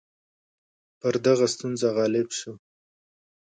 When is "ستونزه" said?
1.53-1.87